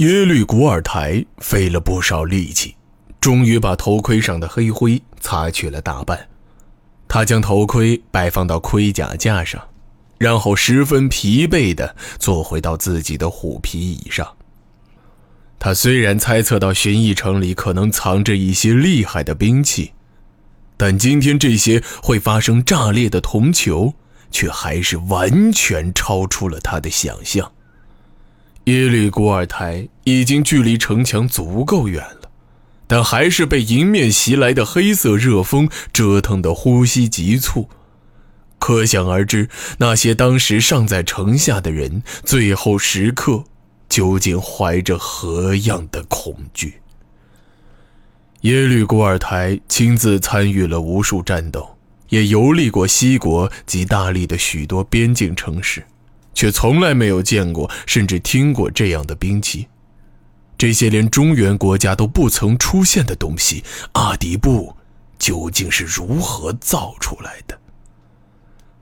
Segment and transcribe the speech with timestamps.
[0.00, 2.74] 耶律古尔台费了不少力气，
[3.20, 6.26] 终于把头盔上的黑灰擦去了大半。
[7.06, 9.62] 他将头盔摆放到盔甲架上，
[10.16, 14.26] 然后十分疲惫地坐回到自己的虎皮椅上。
[15.58, 19.92] 他虽然猜测到寻邑城里可能藏着一些厉害的兵器，
[20.78, 23.92] 但今天这些会发生炸裂的铜球，
[24.30, 27.52] 却还是完全超出了他的想象。
[28.64, 32.30] 耶律古尔台已经距离城墙足够远了。
[32.86, 37.68] 但还是被迎面袭来的黑色热风折腾得呼吸急促，
[38.58, 43.44] 可想而知，那些当时尚在城下的人，最后时刻
[43.88, 46.80] 究竟怀着何样的恐惧？
[48.40, 51.76] 耶律古尔台亲自参与了无数战斗，
[52.08, 55.84] 也游历过西国及大利的许多边境城市，
[56.34, 59.68] 却从来没有见过，甚至听过这样的兵器。
[60.56, 64.76] 这些连中原国家都不曾出现的东西，阿迪布
[65.18, 67.58] 究竟是如何造出来的？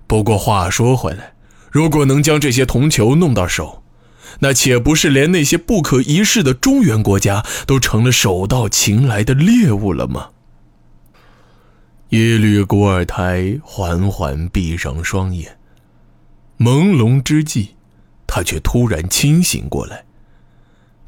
[0.06, 1.34] 不过话说回来，
[1.70, 3.82] 如果能将这些铜球弄到手，
[4.40, 10.30] 那岂不是连那些不可一世的中原国家都成了手到擒来的猎物了吗？
[12.10, 15.58] 耶律古尔台缓缓闭上双眼，
[16.58, 17.76] 朦胧之际，
[18.26, 20.04] 他却突然清醒过来。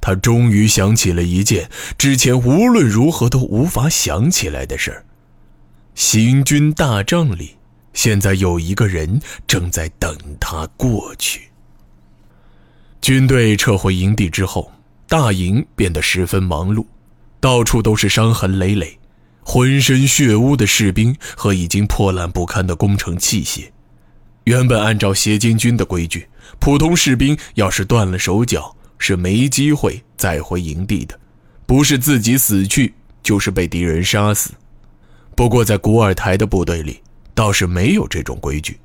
[0.01, 5.05] 他终于想起了一件之前无论如何都无法想起来的事儿：
[5.95, 7.56] 行军大帐里，
[7.93, 11.51] 现在有一个人正在等他过去。
[13.03, 14.72] 军队撤回营地之后，
[15.09, 16.87] 大营变得十分忙碌，
[17.41, 18.99] 到处都是伤痕累累、
[19.43, 23.71] 浑身血污的士兵和已经破烂不堪的工程器械。
[24.45, 26.28] 原本按照协金军的规矩，
[26.59, 31.19] 普通士兵要是断了手脚，是没机会再回营地的，
[31.67, 34.50] 不是自己死去，就是被敌人杀死。
[35.37, 37.00] 不过在古尔台的部队里，
[37.34, 38.79] 倒是没有这种规矩。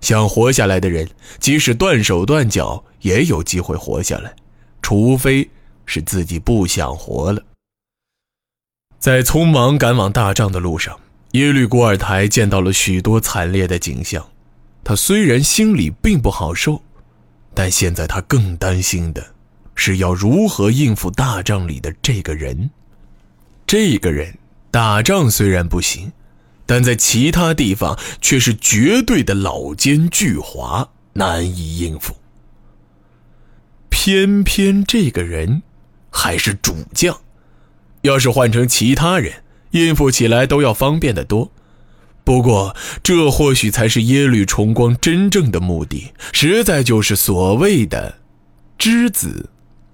[0.00, 4.34] 想活下来的人，即使断手断脚，也有机会活下来，
[4.80, 5.48] 除非
[5.86, 7.42] 是自己不想活了。
[8.98, 10.98] 在匆忙赶往大帐的路上，
[11.32, 14.26] 耶律古尔台见到了许多惨烈的景象。
[14.88, 16.80] 他虽然心里并不好受，
[17.52, 19.34] 但现在他更担心的。
[19.74, 22.70] 是要如何应付大帐里的这个人？
[23.66, 24.38] 这个人
[24.70, 26.10] 打仗虽然不行，
[26.64, 32.16] 但在其他地方却是绝对的老奸巨猾，难以应付。
[33.90, 35.62] 偏偏这个人
[36.10, 37.14] 还是主将，
[38.00, 41.52] 要是换成其他人，应付起来都要方便得多。
[42.28, 48.18] 不过，这或许才是耶律重光真正的目的，实在就是所谓的
[48.76, 49.48] 知子。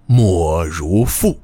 [0.06, 1.38] 莫如父。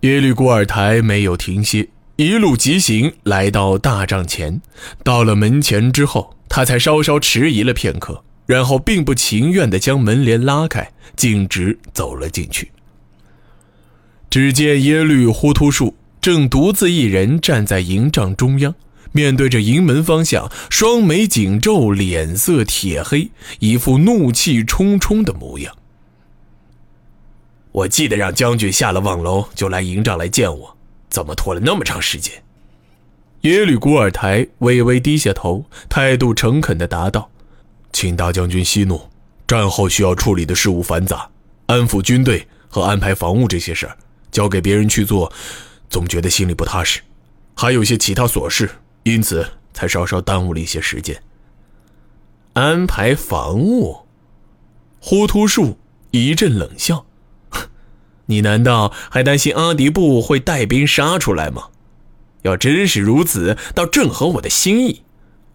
[0.00, 4.60] 耶律古尔台没有停歇，一路疾行来到大帐前。
[5.04, 12.72] 到了门前之后，他才稍稍迟疑了片刻，然后并不情愿地将门帘拉开，径直走了进去。
[14.28, 18.74] 只见耶律忽突术正独自一人站在营帐中央。
[19.12, 25.76] 面对着营门方向，双眉紧皱，脸色铁黑，一副怒气冲冲的模样。
[27.72, 30.74] 我记得让将军下了望楼就来营帐来见我，
[31.10, 32.32] 怎么拖了那么长时间？
[33.42, 37.30] 耶律古尔台微微低下头，态度诚恳地答道
[37.92, 38.98] ：“请大将军息怒，
[39.46, 41.28] 战后需要处理的事务繁杂，
[41.66, 43.94] 安抚军队和安排防务这些事儿，
[44.30, 45.30] 交给别人去做，
[45.88, 47.00] 总觉得心里不踏实，
[47.54, 48.70] 还有些其他琐事。”
[49.04, 51.22] 因此才稍稍耽误了一些时间。
[52.54, 54.06] 安排防务，
[54.98, 55.76] 呼突树
[56.10, 57.04] 一阵冷笑
[58.24, 61.64] ：“你难道还担心阿迪布会带兵杀出来吗？
[62.40, 65.02] 要真是如此，倒正合我的心意。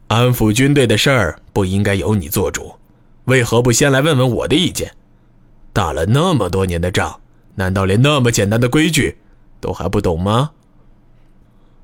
[0.10, 2.76] 安抚军队的事儿不应该由你做主，
[3.26, 4.92] 为何不先来问问我的意见？
[5.74, 7.20] 打了那么多年的仗，
[7.56, 9.18] 难道连那么简单的规矩
[9.60, 10.52] 都还不懂吗？”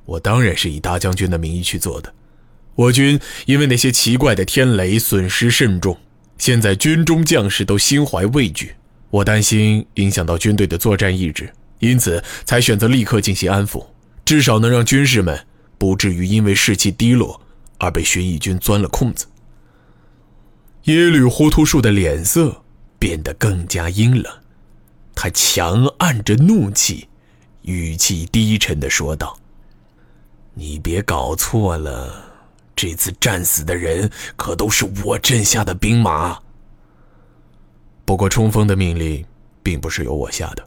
[0.06, 2.13] 我当然是以大将军的名义去做的。
[2.75, 5.98] 我军因为那些奇怪的天雷损失甚重，
[6.38, 8.75] 现在军中将士都心怀畏惧，
[9.10, 13.86] 我担心影响到军队的作战意志，因此才选择立刻进行安抚，
[14.25, 15.45] 至少能让军士们
[15.77, 17.42] 不至于因为士气低落
[17.77, 19.25] 而被寻义军钻了空子。
[20.83, 22.62] 耶律忽突术的脸色
[23.00, 24.31] 变得更加阴冷，
[25.16, 27.07] 他强按着怒气，
[27.65, 29.38] 语气低沉的说道。
[30.53, 32.23] 你别搞错了，
[32.75, 36.39] 这次战死的人可都是我镇下的兵马。
[38.06, 39.25] 不过冲锋的命令
[39.62, 40.65] 并不是由我下的。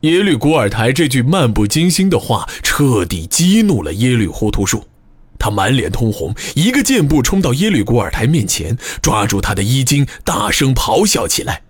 [0.00, 4.86] 耶律古尔台这句漫不经心的话，彻底激怒了耶律糊涂树。
[5.38, 11.62] 他满脸通红，一个箭步冲到耶律古尔台面前，抓住他的衣襟，大声咆哮起来：“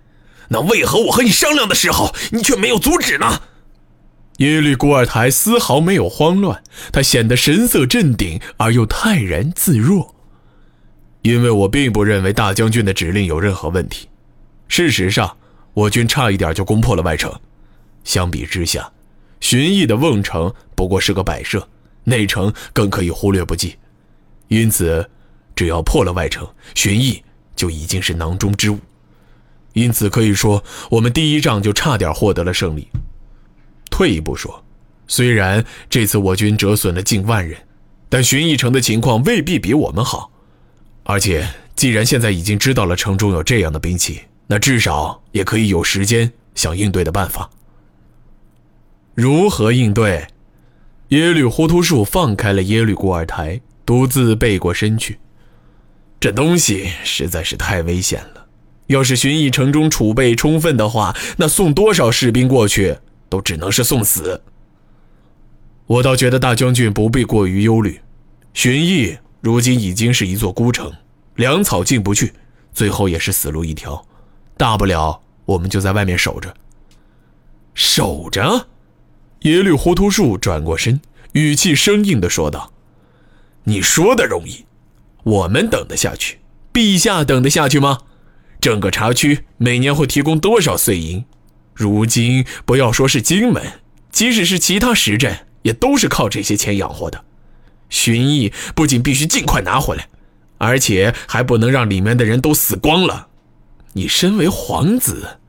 [0.49, 3.41] 那为何我和你商量的时候，你却没有阻止呢？”
[4.41, 10.15] 耶律古尔台丝毫没有慌乱，他显得神色镇定而又泰然自若。
[11.21, 14.09] 因为我并不认为大将军的指令有任何问题。
[14.67, 15.37] 事实上，
[15.75, 17.31] 我军差一点就攻破了外城。
[18.03, 18.91] 相比之下，
[19.39, 21.69] 荀彧的瓮城不过是个摆设。
[22.05, 23.75] 内城更可以忽略不计，
[24.47, 25.07] 因此，
[25.55, 27.21] 只要破了外城，荀彧
[27.55, 28.79] 就已经是囊中之物。
[29.73, 32.87] 因此可以说，我们第一仗就差点获得了胜利。
[34.01, 34.63] 退一步说，
[35.05, 37.55] 虽然这次我军折损了近万人，
[38.09, 40.31] 但荀彧城的情况未必比我们好。
[41.03, 47.47] 而且，既然现在已经知道了城中有这样的兵器，那至少也可以有时间想应对的办法。
[49.13, 50.25] 如何应对？
[51.09, 55.19] 耶律糊涂树放开了耶律古尔台，独自背过身去。
[56.19, 58.47] 这东西实在是太危险了。
[58.87, 62.97] 要是荀彧城中储备充分的话，那送多少士兵过去
[63.31, 64.41] 都只能是送死。
[65.87, 68.01] 我倒觉得大将军不必过于忧虑。
[68.53, 70.91] 荀彧如今已经是一座孤城，
[71.35, 72.33] 粮草进不去，
[72.73, 74.05] 最后也是死路一条。
[74.57, 76.53] 大不了我们就在外面守着。
[77.73, 78.67] 守着。
[79.43, 80.99] 耶律糊涂树转过身，
[81.31, 82.73] 语气生硬地说道
[83.63, 84.65] ：“你说的容易，
[85.23, 86.39] 我们等得下去？
[86.73, 87.99] 陛下等得下去吗？
[88.59, 91.23] 整个察区每年会提供多少碎银？
[91.73, 93.63] 如今不要说是荆门，
[94.11, 97.23] 即使是其他实镇，也都是靠这些钱养活的。
[97.89, 100.07] 荀彧不仅必须尽快拿回来，
[100.57, 103.27] 而且还不能让里面的人都死光了。
[103.93, 105.39] 你身为皇子，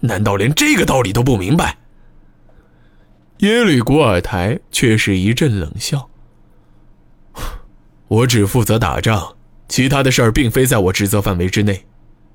[0.00, 1.78] 难道连这个道理都不明白？”
[3.38, 6.08] 耶律古尔台却是一阵冷笑。
[8.06, 9.36] 我只负责打仗，
[9.68, 11.84] 其他的事儿并非在我职责范围之内。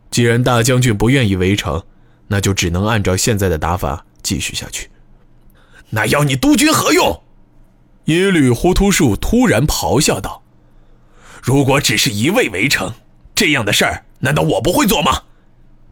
[0.09, 1.83] 既然大将军不愿意围城，
[2.27, 4.89] 那就只能按照现在的打法继续下去。
[5.89, 7.23] 那要你督军何用？
[8.05, 10.43] 耶律忽突术突然咆哮道
[11.43, 12.93] ：“如果只是一味围城，
[13.35, 15.23] 这样的事儿难道我不会做吗？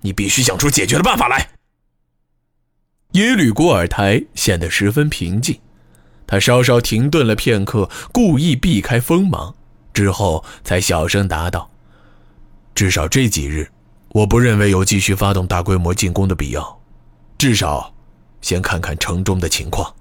[0.01, 1.49] 你必须想出解决的办法来。”
[3.13, 5.59] 耶律古尔台显得十分平静，
[6.27, 9.55] 他稍稍停顿了片刻，故意避开锋芒，
[9.93, 11.71] 之后才小声答道
[12.75, 13.71] ：“至少这几日，
[14.15, 16.79] 我不认为有继续发动大规模进攻的必要。
[17.37, 17.93] 至少，
[18.39, 19.93] 先看看城中的情况。”